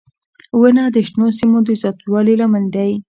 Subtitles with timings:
[0.59, 2.91] •ونه د شنو سیمو د زیاتوالي لامل دی.